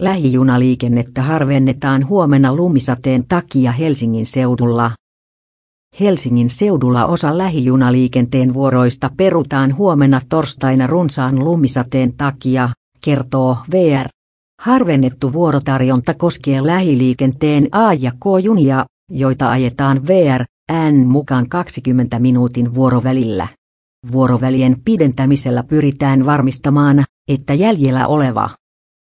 [0.00, 4.90] Lähijunaliikennettä harvennetaan huomenna lumisateen takia Helsingin seudulla.
[6.00, 12.68] Helsingin seudulla osa lähijunaliikenteen vuoroista perutaan huomenna torstaina runsaan lumisateen takia,
[13.04, 14.08] kertoo VR.
[14.60, 20.44] Harvennettu vuorotarjonta koskee lähiliikenteen A- ja K-junia, joita ajetaan VR,
[20.90, 23.48] N mukaan 20 minuutin vuorovälillä.
[24.12, 28.50] Vuorovälien pidentämisellä pyritään varmistamaan, että jäljellä oleva